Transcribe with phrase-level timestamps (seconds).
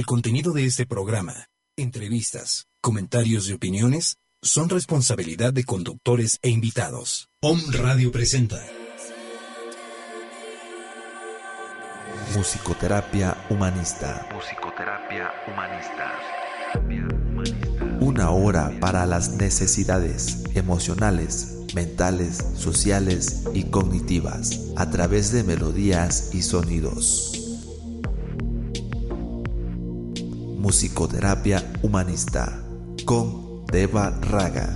[0.00, 7.28] El contenido de este programa, entrevistas, comentarios y opiniones son responsabilidad de conductores e invitados.
[7.42, 8.64] Om Radio presenta
[12.34, 14.26] Musicoterapia Humanista.
[14.32, 16.14] Musicoterapia Humanista.
[18.00, 26.40] Una hora para las necesidades emocionales, mentales, sociales y cognitivas a través de melodías y
[26.40, 27.39] sonidos.
[30.60, 32.62] Musicoterapia Humanista
[33.06, 34.74] con Deva Raga.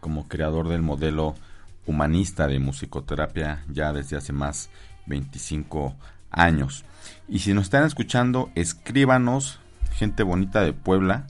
[0.00, 1.34] como creador del modelo
[1.86, 4.70] humanista de musicoterapia ya desde hace más
[5.06, 5.96] 25
[6.30, 6.84] años.
[7.28, 9.60] Y si nos están escuchando, escríbanos,
[9.92, 11.26] gente bonita de Puebla,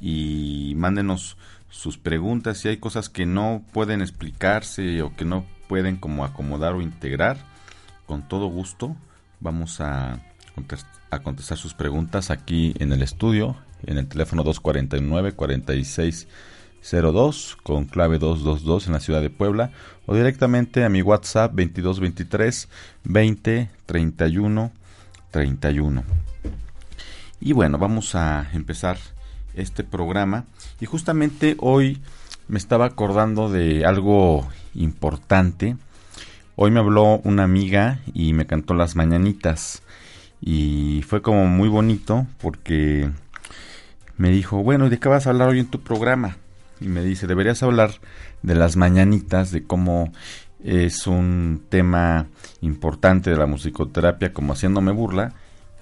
[0.00, 1.36] y mándenos
[1.70, 6.74] sus preguntas si hay cosas que no pueden explicarse o que no pueden como acomodar
[6.74, 7.38] o integrar.
[8.06, 8.96] Con todo gusto
[9.40, 10.20] vamos a,
[11.10, 16.28] a contestar sus preguntas aquí en el estudio, en el teléfono 249 46
[16.90, 19.72] 02 con clave 222 en la ciudad de Puebla
[20.06, 22.68] o directamente a mi WhatsApp 2223
[23.04, 24.72] 20 31
[25.30, 26.04] 31.
[27.40, 28.98] Y bueno, vamos a empezar
[29.54, 30.44] este programa
[30.80, 32.00] y justamente hoy
[32.48, 35.76] me estaba acordando de algo importante.
[36.54, 39.82] Hoy me habló una amiga y me cantó las mañanitas
[40.40, 43.10] y fue como muy bonito porque
[44.16, 46.36] me dijo, bueno, ¿y de qué vas a hablar hoy en tu programa?
[46.80, 47.92] Y me dice, deberías hablar
[48.42, 50.12] de las mañanitas, de cómo
[50.62, 52.26] es un tema
[52.60, 55.32] importante de la musicoterapia, como haciéndome burla.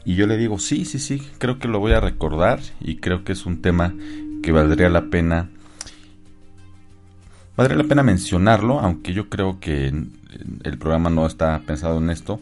[0.04, 3.24] Y yo le digo, sí, sí, sí, creo que lo voy a recordar y creo
[3.24, 3.94] que es un tema
[4.42, 5.48] que valdría la pena,
[7.56, 12.40] valdría la pena mencionarlo, aunque yo creo que el programa no está pensado en esto.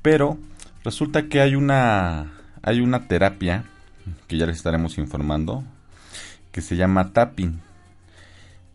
[0.00, 0.38] Pero
[0.82, 2.32] resulta que hay una,
[2.62, 3.64] hay una terapia
[4.26, 5.62] que ya les estaremos informando,
[6.52, 7.60] que se llama tapping.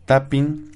[0.04, 0.72] Tapping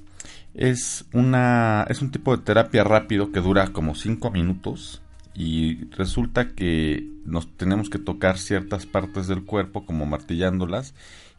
[0.53, 5.01] es una es un tipo de terapia rápido que dura como 5 minutos
[5.33, 10.93] y resulta que nos tenemos que tocar ciertas partes del cuerpo como martillándolas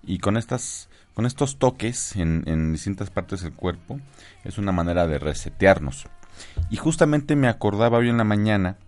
[0.04, 4.00] y con estas con estos toques en, en distintas partes del cuerpo
[4.44, 6.06] es una manera de resetearnos.
[6.70, 8.78] Y justamente me acordaba hoy en la mañana,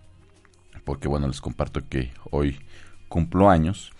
[0.83, 2.59] porque bueno, les comparto que hoy
[3.07, 3.93] cumplo años,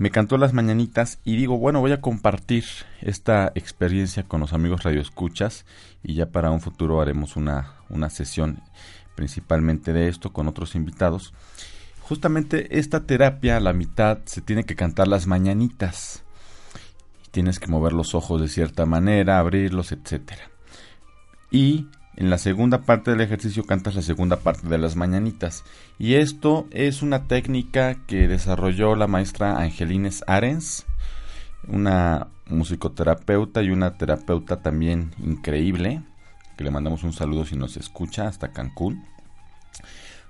[0.00, 2.64] me cantó las mañanitas y digo, bueno, voy a compartir
[3.02, 5.66] esta experiencia con los amigos radioescuchas
[6.02, 8.62] y ya para un futuro haremos una, una sesión
[9.14, 11.34] principalmente de esto con otros invitados.
[12.00, 16.24] Justamente esta terapia a la mitad se tiene que cantar las mañanitas.
[17.30, 20.50] Tienes que mover los ojos de cierta manera, abrirlos, etcétera.
[21.50, 21.88] Y
[22.20, 25.64] en la segunda parte del ejercicio cantas la segunda parte de las mañanitas.
[25.98, 30.84] Y esto es una técnica que desarrolló la maestra Angelines Arens,
[31.66, 36.02] una musicoterapeuta y una terapeuta también increíble,
[36.58, 39.02] que le mandamos un saludo si nos escucha hasta Cancún.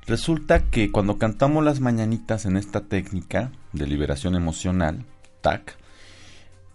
[0.07, 5.07] Resulta que cuando cantamos las mañanitas en esta técnica de liberación emocional,
[5.41, 5.77] TAC,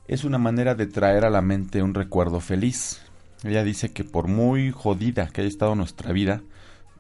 [0.10, 3.05] es una manera de traer a la mente un recuerdo feliz.
[3.44, 6.42] Ella dice que por muy jodida que haya estado nuestra vida,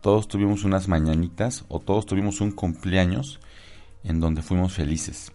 [0.01, 3.39] todos tuvimos unas mañanitas o todos tuvimos un cumpleaños
[4.03, 5.31] en donde fuimos felices.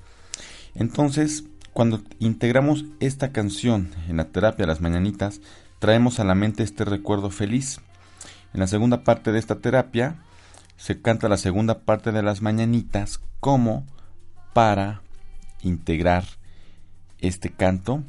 [0.75, 5.41] Entonces, cuando integramos esta canción en la terapia de las mañanitas,
[5.79, 7.81] traemos a la mente este recuerdo feliz.
[8.55, 10.17] En la segunda parte de esta terapia
[10.77, 13.87] se canta la segunda parte de las mañanitas como
[14.53, 15.03] para
[15.63, 16.25] integrar
[17.19, 18.03] este canto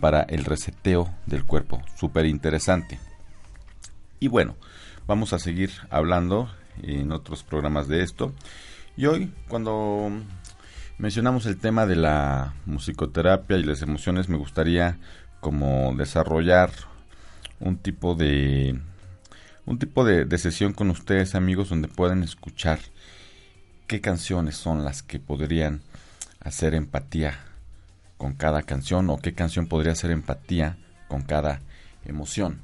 [0.00, 1.82] para el reseteo del cuerpo.
[1.96, 2.98] Súper interesante.
[4.20, 4.56] Y bueno,
[5.06, 6.50] vamos a seguir hablando
[6.82, 8.32] en otros programas de esto.
[8.96, 10.10] Y hoy, cuando
[10.98, 14.98] mencionamos el tema de la musicoterapia y las emociones, me gustaría
[15.40, 16.70] como desarrollar
[17.60, 18.80] un tipo de
[19.66, 22.78] un tipo de, de, sesión con ustedes amigos donde puedan escuchar
[23.86, 25.82] qué canciones son las que podrían
[26.40, 27.38] hacer empatía
[28.18, 30.76] con cada canción o qué canción podría hacer empatía
[31.08, 31.60] con cada
[32.04, 32.60] emoción.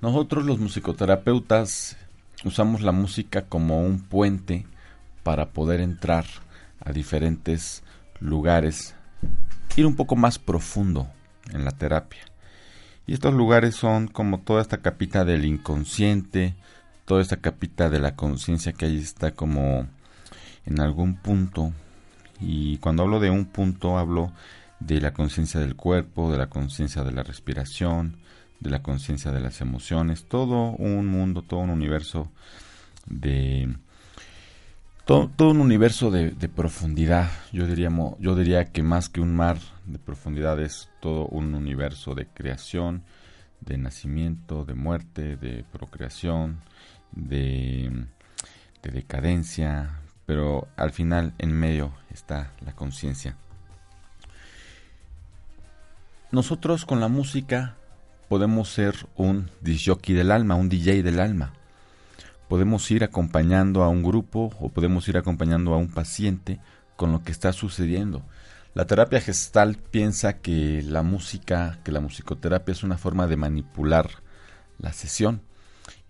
[0.00, 1.96] Nosotros los musicoterapeutas
[2.44, 4.66] usamos la música como un puente
[5.22, 6.26] para poder entrar
[6.80, 7.82] a diferentes
[8.20, 8.94] lugares,
[9.76, 11.08] ir un poco más profundo
[11.52, 12.20] en la terapia.
[13.06, 16.54] Y estos lugares son como toda esta capita del inconsciente,
[17.04, 19.86] toda esta capita de la conciencia que ahí está como
[20.64, 21.72] en algún punto.
[22.40, 24.32] Y cuando hablo de un punto hablo
[24.80, 28.18] de la conciencia del cuerpo, de la conciencia de la respiración,
[28.60, 32.30] de la conciencia de las emociones, todo un mundo, todo un universo
[33.06, 33.76] de
[35.04, 37.30] todo, un universo de, profundidad.
[37.52, 42.14] Yo diría, yo diría que más que un mar de profundidad es todo un universo
[42.14, 43.02] de creación,
[43.60, 46.60] de nacimiento, de muerte, de procreación,
[47.12, 48.06] de,
[48.82, 53.36] de decadencia, pero al final en medio está la conciencia.
[56.30, 57.76] Nosotros con la música
[58.28, 61.52] podemos ser un disjockey del alma, un DJ del alma
[62.48, 66.60] podemos ir acompañando a un grupo o podemos ir acompañando a un paciente
[66.96, 68.22] con lo que está sucediendo.
[68.74, 74.08] La terapia gestal piensa que la música, que la musicoterapia es una forma de manipular
[74.78, 75.42] la sesión.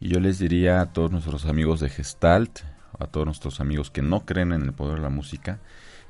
[0.00, 2.60] Y yo les diría a todos nuestros amigos de Gestalt,
[2.98, 5.60] a todos nuestros amigos que no creen en el poder de la música,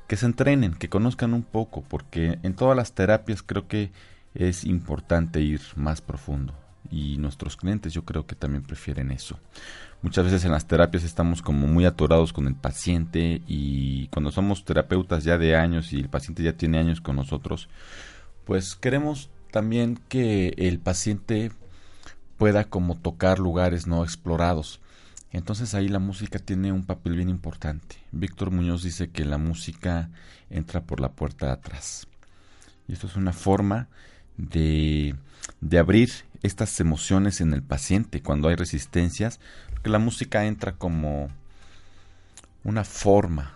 [0.07, 3.91] que se entrenen, que conozcan un poco, porque en todas las terapias creo que
[4.33, 6.53] es importante ir más profundo.
[6.91, 9.39] Y nuestros clientes yo creo que también prefieren eso.
[10.03, 14.63] Muchas veces en las terapias estamos como muy atorados con el paciente y cuando somos
[14.63, 17.69] terapeutas ya de años y el paciente ya tiene años con nosotros,
[18.45, 21.51] pues queremos también que el paciente
[22.37, 24.79] pueda como tocar lugares no explorados.
[25.35, 27.97] Entonces ahí la música tiene un papel bien importante.
[28.13, 30.09] Víctor Muñoz dice que la música
[30.49, 32.07] entra por la puerta de atrás.
[32.87, 33.89] Y esto es una forma
[34.37, 35.13] de,
[35.59, 36.09] de abrir
[36.41, 39.41] estas emociones en el paciente cuando hay resistencias,
[39.83, 41.27] que la música entra como
[42.63, 43.55] una forma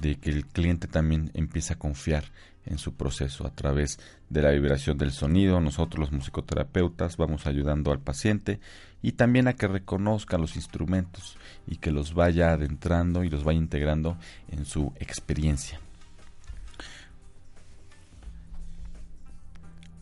[0.00, 2.24] de que el cliente también empiece a confiar
[2.66, 3.98] en su proceso a través
[4.28, 5.60] de la vibración del sonido.
[5.60, 8.60] Nosotros los musicoterapeutas vamos ayudando al paciente
[9.02, 11.36] y también a que reconozca los instrumentos
[11.66, 14.16] y que los vaya adentrando y los vaya integrando
[14.48, 15.80] en su experiencia.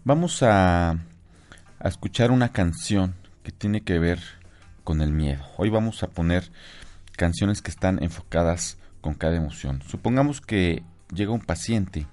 [0.05, 4.21] Vamos a, a escuchar una canción que tiene que ver
[4.85, 5.45] con el miedo.
[5.59, 6.50] Hoy vamos a poner
[7.17, 9.83] canciones que están enfocadas con cada emoción.
[9.87, 12.07] Supongamos que llega un paciente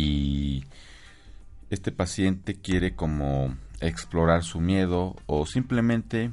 [0.00, 0.64] y
[1.68, 6.32] este paciente quiere como explorar su miedo o simplemente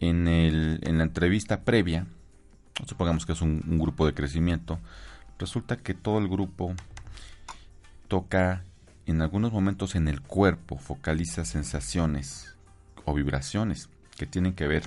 [0.00, 2.06] en, el, en la entrevista previa,
[2.86, 4.78] supongamos que es un, un grupo de crecimiento,
[5.38, 6.74] resulta que todo el grupo
[8.08, 8.64] toca
[9.06, 12.56] en algunos momentos en el cuerpo, focaliza sensaciones
[13.04, 14.82] o vibraciones que tienen que ver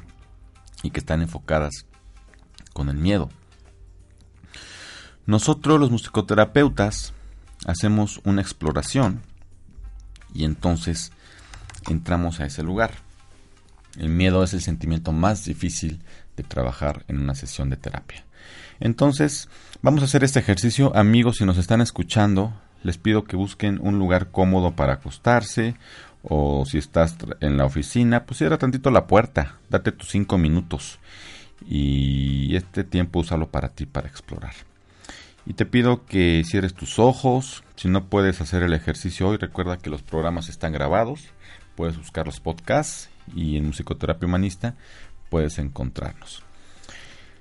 [0.84, 1.86] y que están enfocadas
[2.74, 3.30] con el miedo.
[5.26, 7.14] Nosotros los musicoterapeutas
[7.66, 9.22] hacemos una exploración
[10.34, 11.12] y entonces
[11.90, 12.92] entramos a ese lugar.
[13.98, 16.00] El miedo es el sentimiento más difícil
[16.38, 18.24] de trabajar en una sesión de terapia.
[18.80, 19.50] Entonces,
[19.82, 20.96] vamos a hacer este ejercicio.
[20.96, 22.54] Amigos, si nos están escuchando,
[22.84, 25.76] les pido que busquen un lugar cómodo para acostarse
[26.24, 31.00] o si estás en la oficina, pues cierra tantito la puerta, date tus cinco minutos
[31.68, 34.54] y este tiempo úsalo para ti, para explorar.
[35.46, 39.78] Y te pido que cierres tus ojos, si no puedes hacer el ejercicio hoy, recuerda
[39.78, 41.22] que los programas están grabados,
[41.76, 44.76] puedes buscar los podcasts y en Musicoterapia Humanista
[45.30, 46.44] puedes encontrarnos.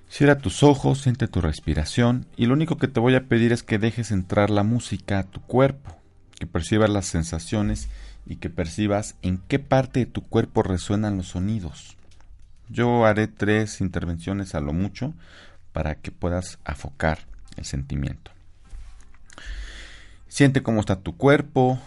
[0.09, 3.62] Cierra tus ojos, siente tu respiración y lo único que te voy a pedir es
[3.62, 5.97] que dejes entrar la música a tu cuerpo,
[6.38, 7.88] que percibas las sensaciones
[8.26, 11.97] y que percibas en qué parte de tu cuerpo resuenan los sonidos.
[12.69, 15.12] Yo haré tres intervenciones a lo mucho
[15.73, 17.29] para que puedas afocar
[17.64, 18.30] sentimiento.
[20.28, 21.78] Siente cómo está tu cuerpo,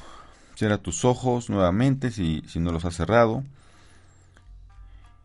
[0.55, 3.43] cierra tus ojos nuevamente si, si no los has cerrado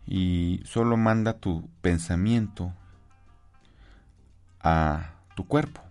[0.07, 2.73] y solo manda tu pensamiento
[4.61, 5.83] a tu cuerpo,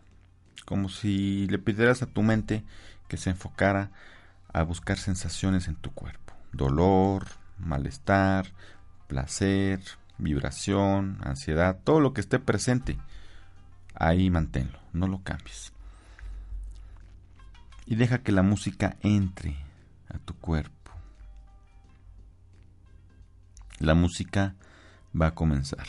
[0.66, 2.64] como si le pidieras a tu mente
[3.08, 3.92] que se enfocara
[4.52, 7.28] a buscar sensaciones en tu cuerpo, dolor,
[7.60, 8.48] malestar,
[9.08, 9.82] placer,
[10.18, 12.98] vibración, ansiedad, todo lo que esté presente,
[14.00, 15.74] ahí manténlo, no lo cambies.
[17.86, 19.58] Y deja que la música entre
[20.10, 20.92] a tu cuerpo.
[23.80, 24.56] La música
[25.20, 25.88] va a comenzar.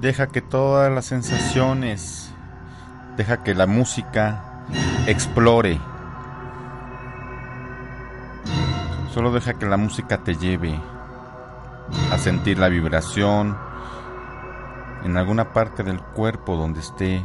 [0.00, 2.32] Deja que todas las sensaciones,
[3.18, 4.64] deja que la música
[5.06, 5.78] explore.
[9.12, 10.80] Solo deja que la música te lleve
[12.10, 13.58] a sentir la vibración,
[15.04, 17.22] en alguna parte del cuerpo donde esté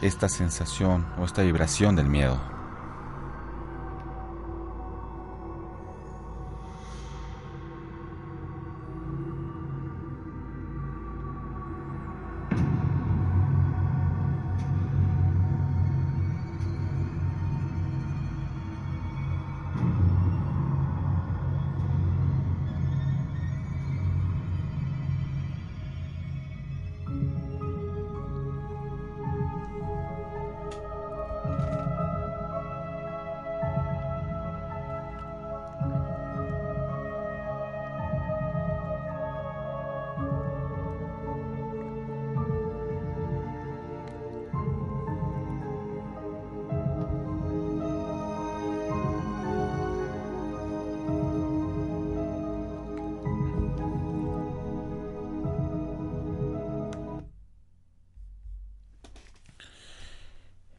[0.00, 2.55] esta sensación o esta vibración del miedo.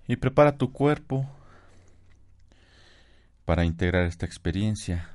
[0.08, 1.30] Y prepara tu cuerpo
[3.46, 5.10] para integrar esta experiencia.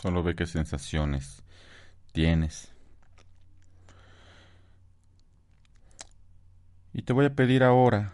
[0.00, 1.42] Solo ve qué sensaciones
[2.12, 2.72] tienes.
[6.92, 8.12] Y te voy a pedir ahora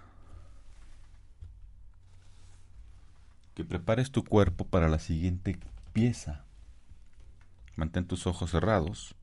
[3.54, 5.58] que prepares tu cuerpo para la siguiente
[5.92, 6.44] pieza.
[7.74, 9.17] Mantén tus ojos cerrados.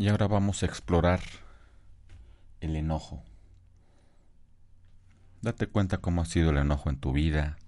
[0.00, 1.20] Y ahora vamos a explorar
[2.62, 3.22] el enojo.
[5.42, 7.58] Date cuenta cómo ha sido el enojo en tu vida,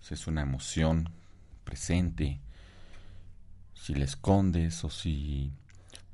[0.00, 1.10] si es una emoción
[1.62, 2.40] presente,
[3.74, 5.52] si la escondes o si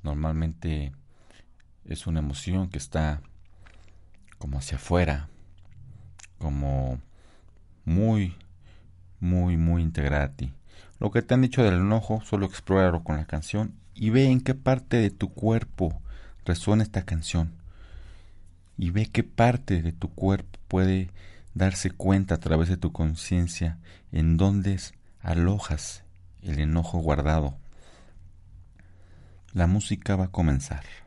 [0.02, 0.92] normalmente
[1.86, 3.22] es una emoción que está
[4.36, 5.30] como hacia afuera,
[6.36, 7.00] como
[7.86, 8.36] muy,
[9.18, 10.52] muy, muy integrada a ti.
[10.98, 14.40] Lo que te han dicho del enojo, solo explóralo con la canción y ve en
[14.40, 16.00] qué parte de tu cuerpo
[16.44, 17.52] resuena esta canción
[18.76, 21.10] y ve qué parte de tu cuerpo puede
[21.54, 23.78] darse cuenta a través de tu conciencia
[24.12, 24.78] en dónde
[25.20, 26.02] alojas
[26.42, 27.56] el enojo guardado.
[29.52, 31.03] La música va a comenzar.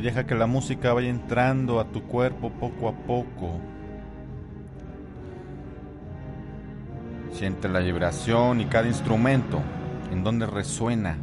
[0.00, 3.60] Y deja que la música vaya entrando a tu cuerpo poco a poco.
[7.32, 9.60] Siente la vibración y cada instrumento
[10.10, 11.18] en donde resuena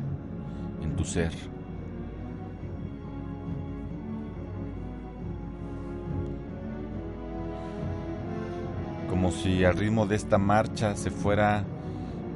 [0.83, 1.31] en tu ser.
[9.09, 11.63] como si al ritmo de esta marcha se fuera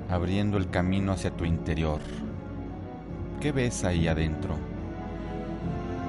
[0.10, 2.00] abriendo el camino hacia tu interior.
[3.40, 4.71] ¿Qué ves ahí adentro?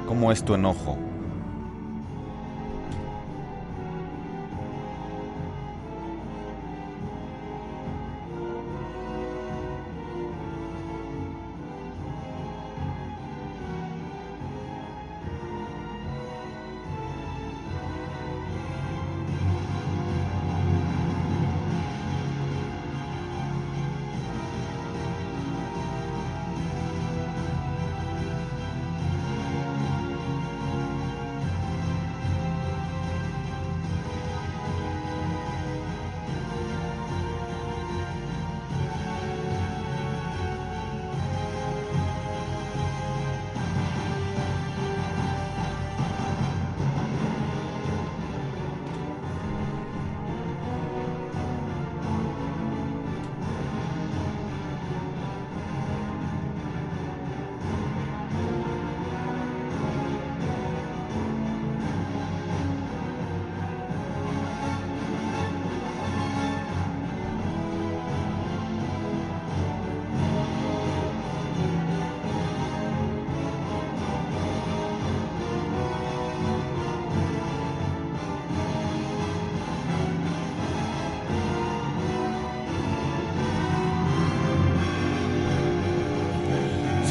[0.07, 0.99] ¿Cómo es tu enojo?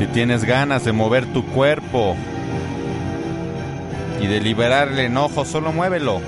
[0.01, 2.15] Si tienes ganas de mover tu cuerpo
[4.19, 6.21] y de liberar el enojo, solo muévelo.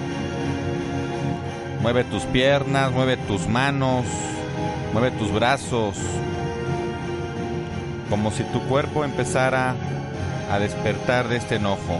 [1.81, 4.05] Mueve tus piernas, mueve tus manos,
[4.93, 5.97] mueve tus brazos.
[8.11, 9.73] Como si tu cuerpo empezara
[10.51, 11.97] a despertar de este enojo.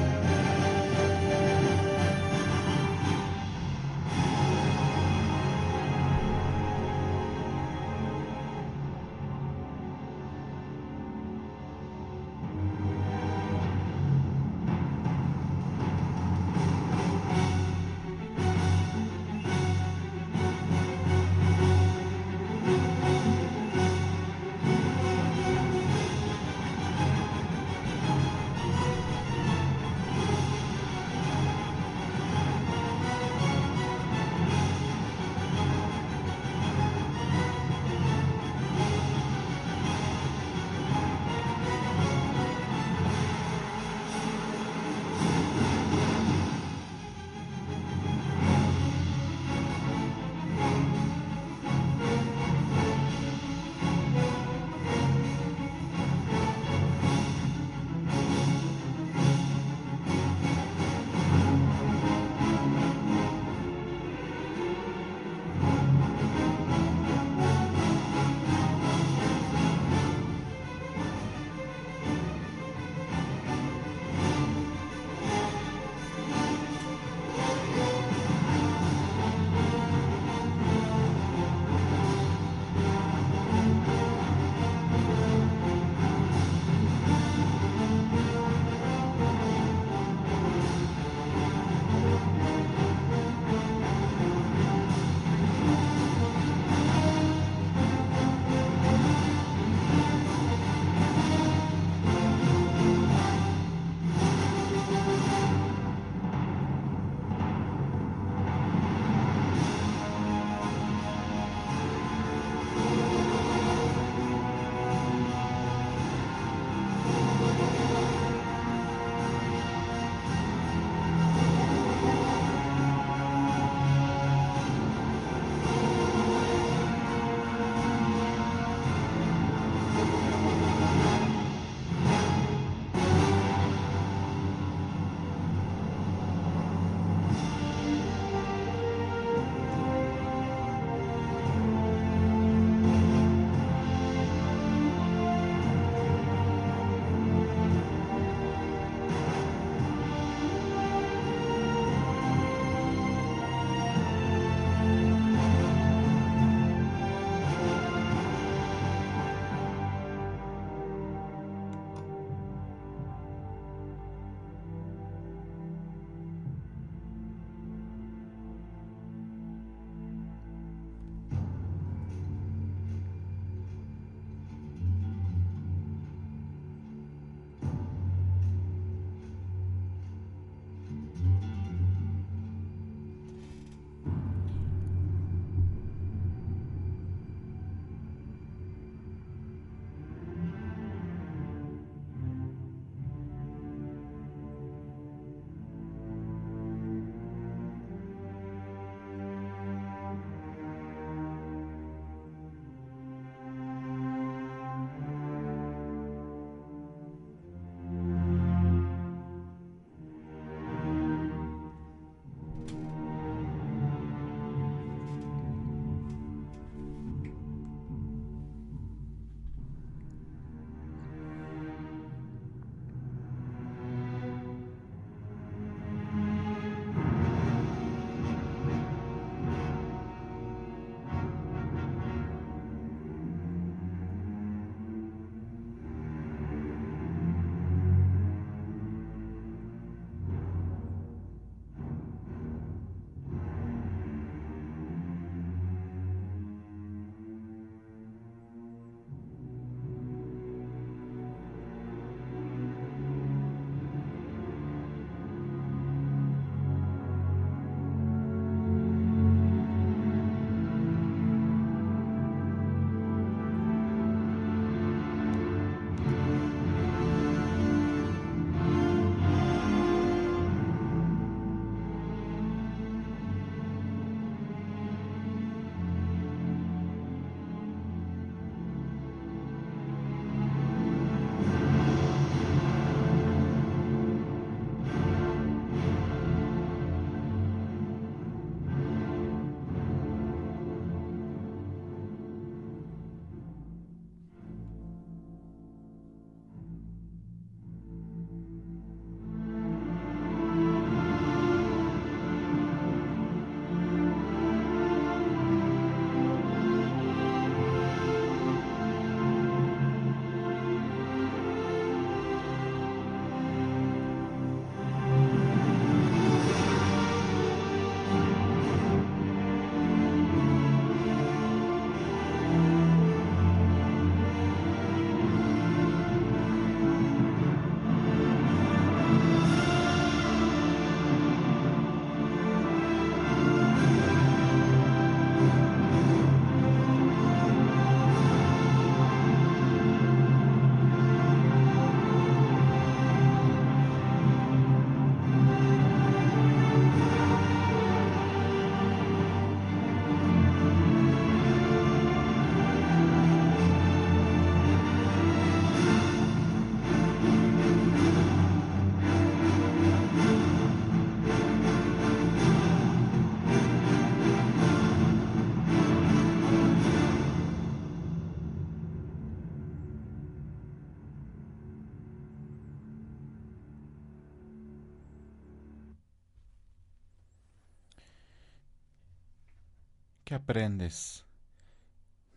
[380.26, 381.26] ¿Qué aprendes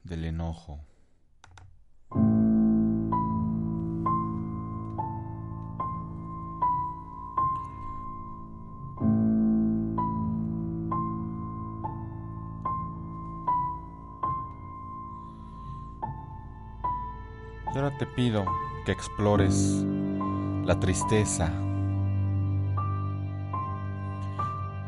[0.02, 0.80] del enojo?
[17.72, 18.44] Y ahora te pido
[18.84, 19.84] que explores
[20.64, 21.52] la tristeza.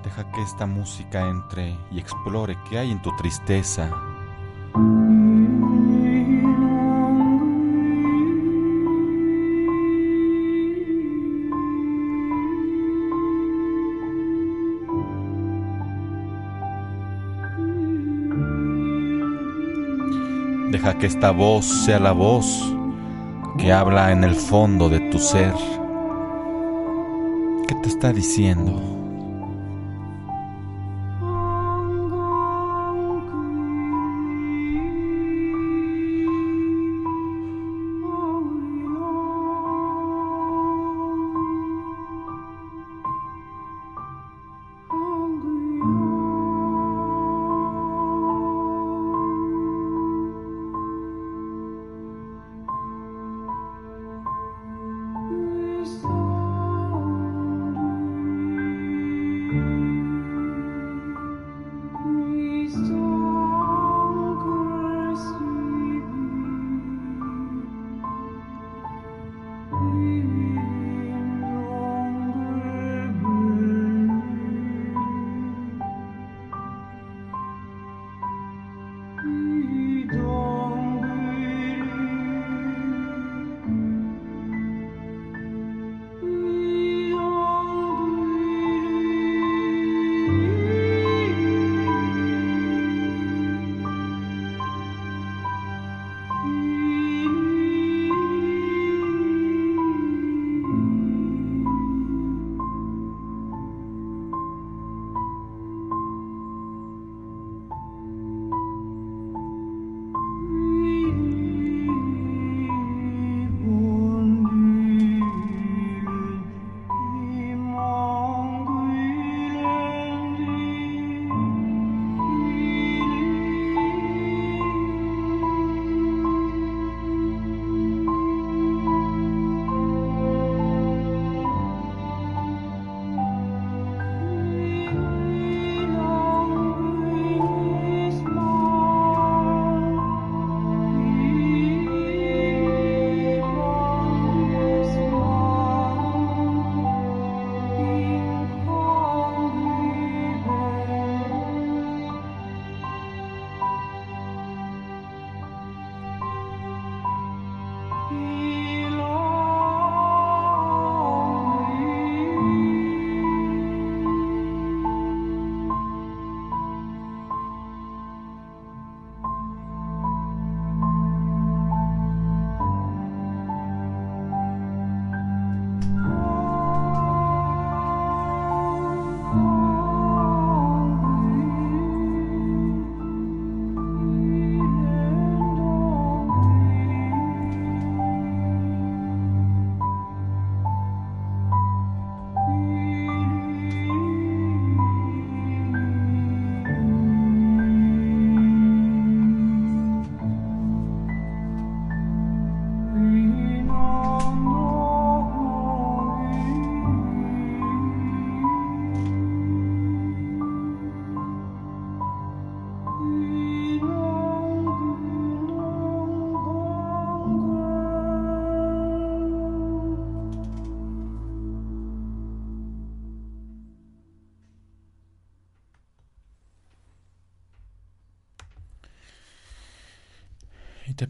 [0.08, 3.90] Deja que esta música entre y explore qué hay en tu tristeza.
[20.70, 22.74] Deja que esta voz sea la voz
[23.58, 25.52] que habla en el fondo de tu ser.
[27.68, 28.97] ¿Qué te está diciendo?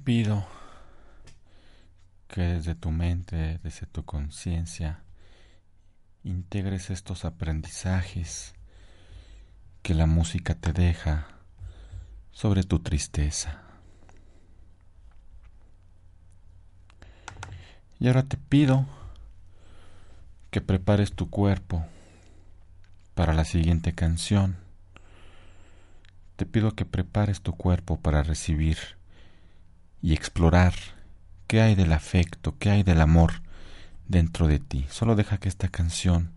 [0.08, 0.42] Pido
[2.28, 5.02] que desde tu mente, desde tu conciencia,
[6.24, 8.54] integres estos aprendizajes
[9.82, 11.28] que la música te deja
[12.32, 13.60] sobre tu tristeza.
[18.00, 18.86] Y ahora te pido
[20.50, 21.84] que prepares tu cuerpo
[23.14, 24.56] para la siguiente canción.
[26.36, 28.97] Te pido que prepares tu cuerpo para recibir
[30.02, 30.74] y explorar
[31.46, 33.42] qué hay del afecto, qué hay del amor
[34.06, 34.86] dentro de ti.
[34.90, 36.32] Solo deja que esta canción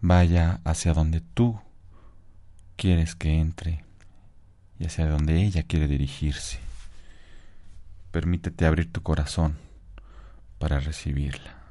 [0.00, 1.60] vaya hacia donde tú
[2.76, 3.84] quieres que entre
[4.78, 6.58] y hacia donde ella quiere dirigirse.
[8.10, 9.58] Permítete abrir tu corazón
[10.58, 11.65] para recibirla.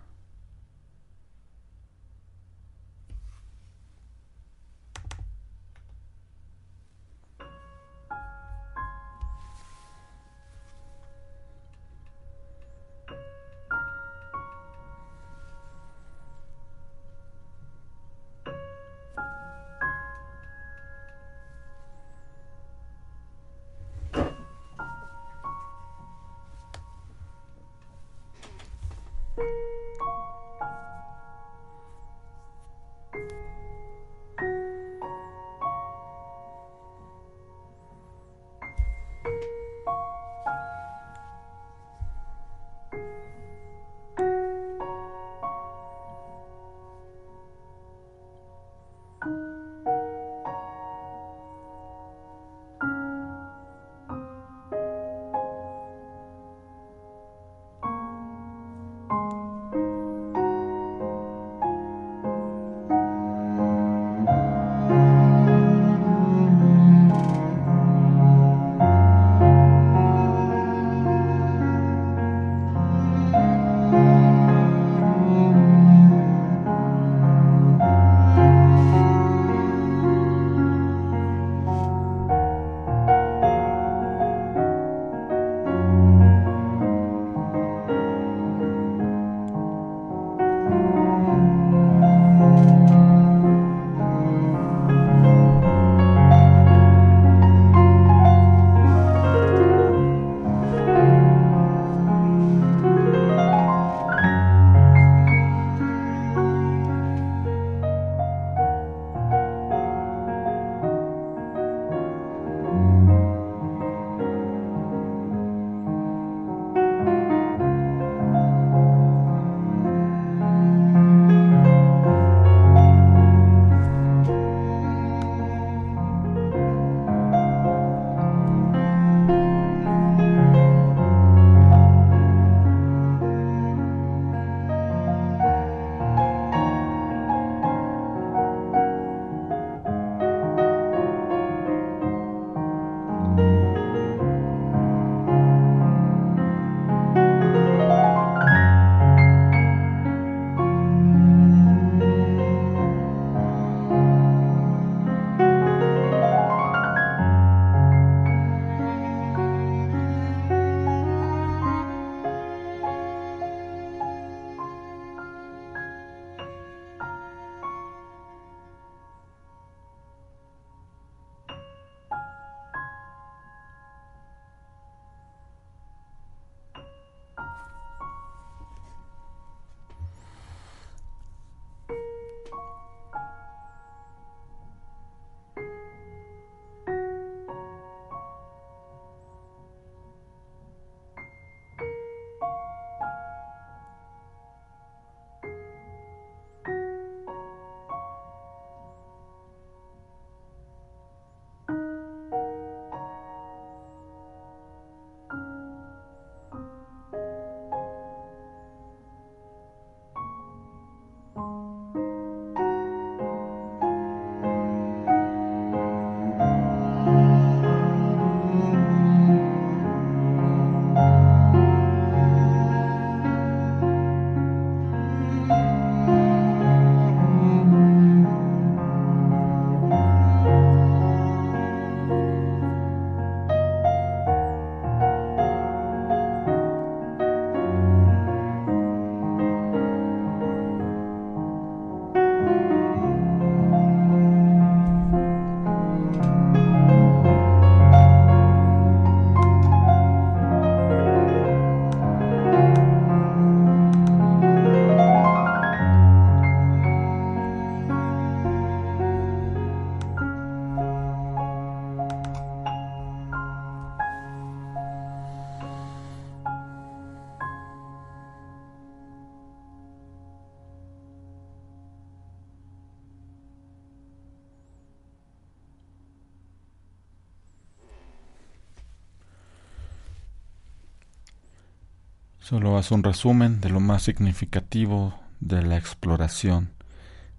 [282.48, 286.70] Solo haz un resumen de lo más significativo de la exploración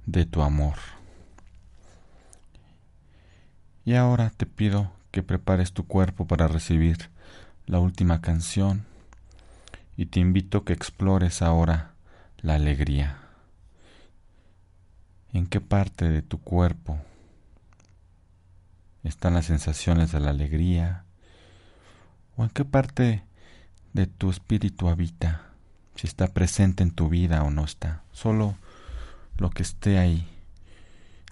[0.05, 0.75] de tu amor.
[3.85, 7.09] Y ahora te pido que prepares tu cuerpo para recibir
[7.67, 8.85] la última canción
[9.97, 11.93] y te invito a que explores ahora
[12.39, 13.17] la alegría.
[15.33, 16.99] ¿En qué parte de tu cuerpo
[19.05, 21.05] están las sensaciones de la alegría?
[22.37, 23.23] ¿O en qué parte
[23.97, 25.43] de tu espíritu habita?
[25.97, 28.03] Si está presente en tu vida o no está.
[28.13, 28.55] Solo
[29.39, 30.29] lo que esté ahí.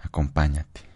[0.02, 0.93] Acompáñate.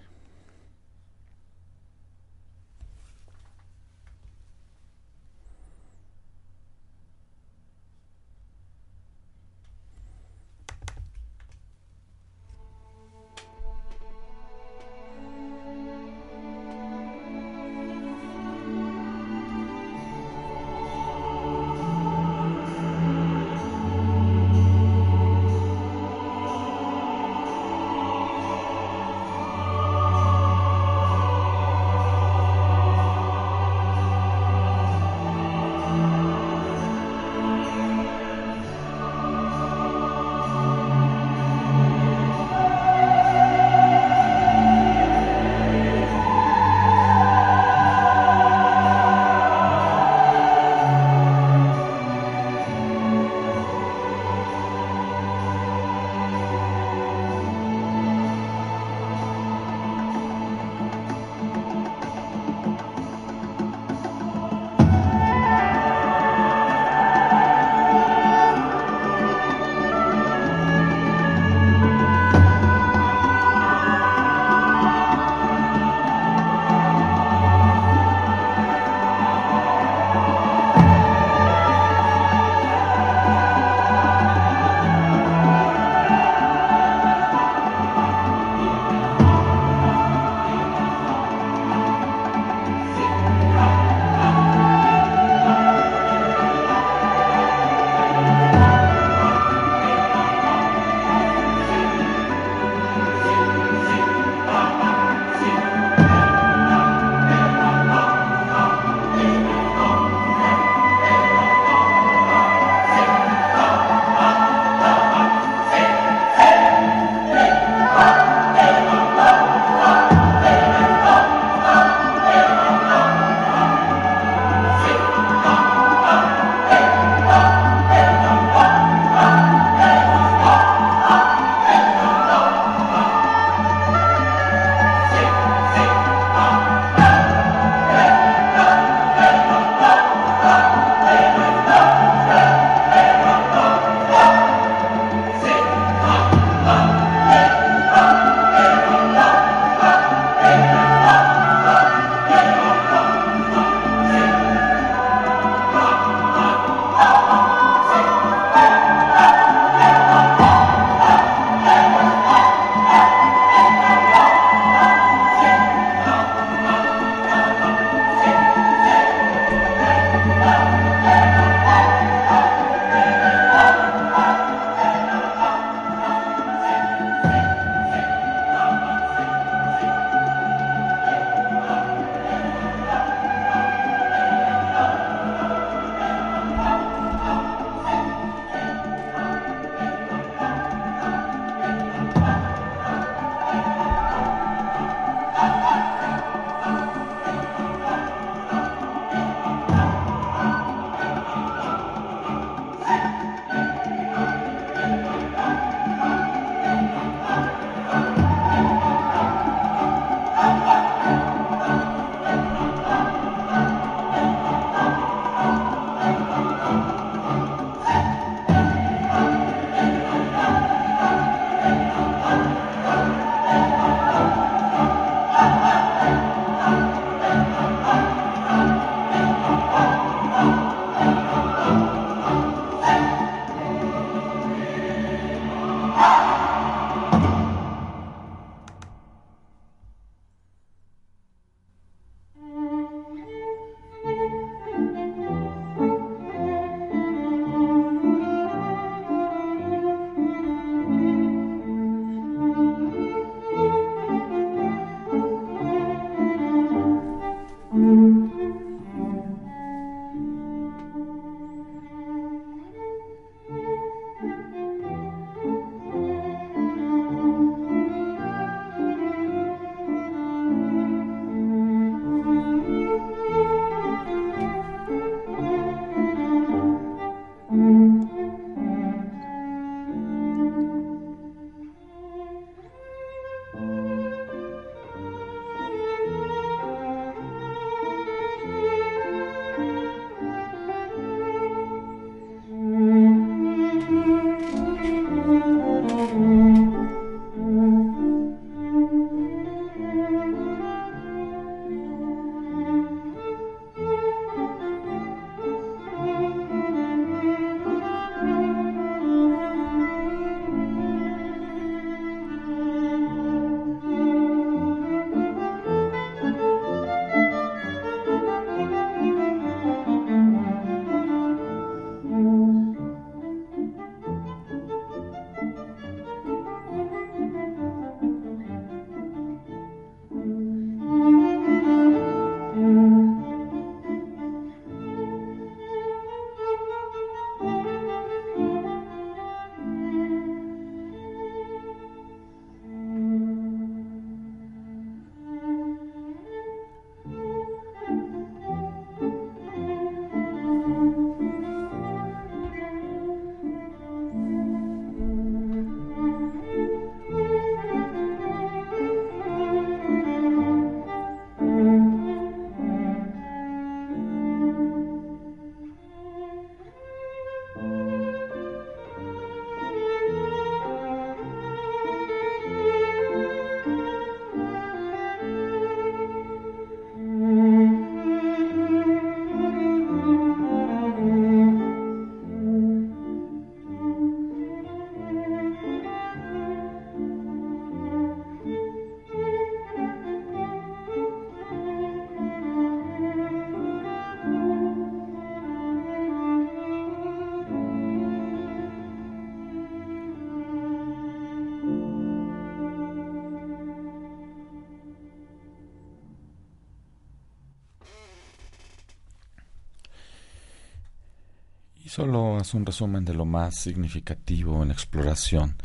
[411.88, 415.56] Solo haz un resumen de lo más significativo en exploración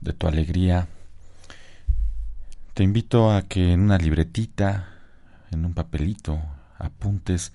[0.00, 0.88] de tu alegría.
[2.72, 4.88] Te invito a que en una libretita,
[5.50, 6.40] en un papelito,
[6.78, 7.52] apuntes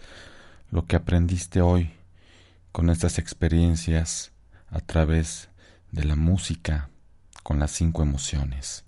[0.69, 1.93] lo que aprendiste hoy
[2.71, 4.31] con estas experiencias
[4.69, 5.49] a través
[5.91, 6.89] de la música
[7.41, 8.85] con las cinco emociones.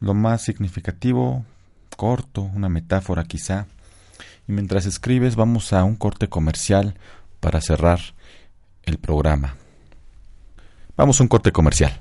[0.00, 1.44] Lo más significativo,
[1.98, 3.66] corto, una metáfora quizá.
[4.48, 6.94] Y mientras escribes vamos a un corte comercial
[7.40, 8.00] para cerrar
[8.84, 9.56] el programa.
[10.96, 11.98] Vamos a un corte comercial.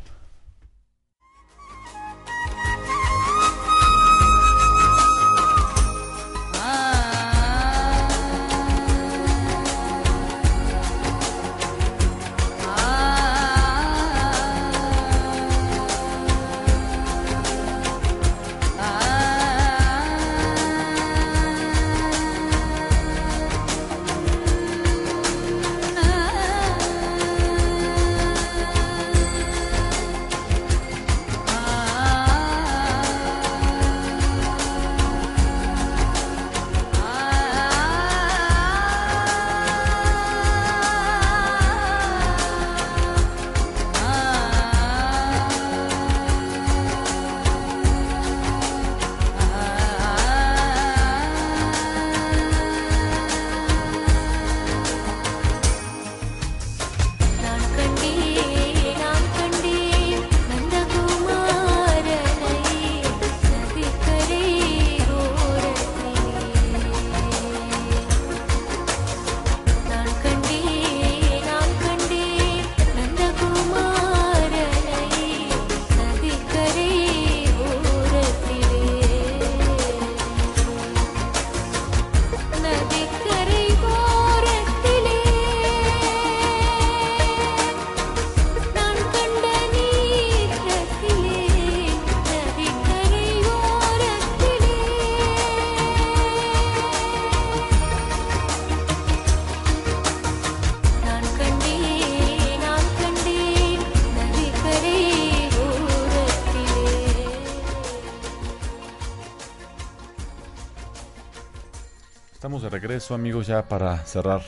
[113.00, 114.42] Regreso amigos ya para cerrar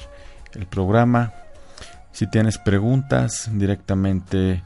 [0.55, 1.31] el programa.
[2.11, 4.61] Si tienes preguntas directamente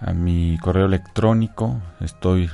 [0.00, 2.48] a mi correo electrónico, estoy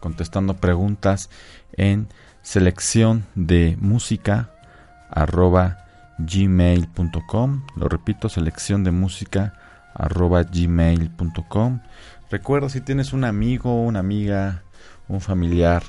[0.00, 1.30] contestando preguntas
[1.78, 2.08] en
[2.42, 4.50] selección de música
[5.08, 5.86] arroba
[6.18, 9.54] gmail.com lo repito selección de música
[9.94, 11.80] arroba gmail.com
[12.30, 14.62] recuerda si tienes un amigo una amiga
[15.08, 15.82] un familiar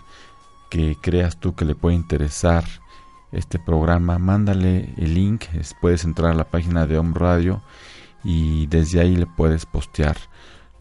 [0.69, 2.63] que creas tú que le puede interesar
[3.31, 5.45] este programa, mándale el link,
[5.81, 7.61] puedes entrar a la página de Home Radio
[8.23, 10.17] y desde ahí le puedes postear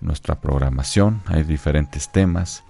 [0.01, 2.65] nuestra programación, hay diferentes temas.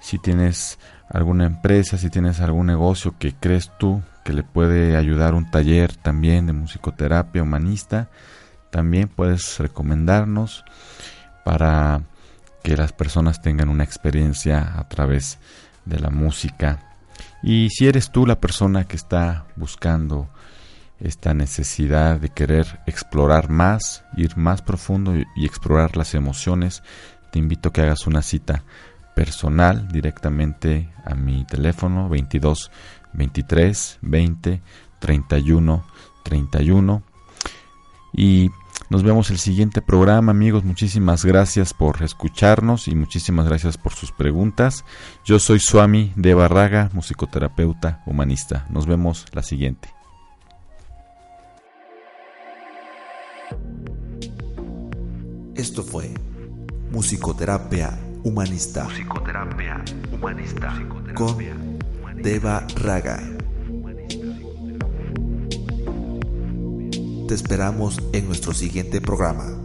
[0.00, 0.78] Si tienes
[1.08, 5.94] alguna empresa, si tienes algún negocio que crees tú que le puede ayudar un taller
[5.96, 8.10] también de musicoterapia humanista,
[8.70, 10.64] también puedes recomendarnos
[11.44, 12.02] para
[12.62, 15.38] que las personas tengan una experiencia a través
[15.86, 16.89] de la música
[17.42, 20.28] y si eres tú la persona que está buscando
[21.00, 26.82] esta necesidad de querer explorar más, ir más profundo y, explorar las emociones,
[27.32, 28.64] te invito a que hagas una cita
[29.14, 32.70] personal directamente a mi teléfono 22
[33.12, 34.62] 23 20
[35.00, 35.84] 31
[36.22, 37.02] 31
[38.12, 38.50] y
[38.90, 40.64] nos vemos el siguiente programa, amigos.
[40.64, 44.84] Muchísimas gracias por escucharnos y muchísimas gracias por sus preguntas.
[45.24, 48.66] Yo soy Suami de Barraga, musicoterapeuta humanista.
[48.68, 49.88] Nos vemos la siguiente.
[55.54, 56.12] Esto fue
[56.90, 58.84] Musicoterapia Humanista.
[58.84, 60.74] Musicoterapia Humanista.
[61.14, 61.38] Con
[62.22, 63.39] Deva Raga.
[67.30, 69.56] te esperamos en nuestro siguiente programa.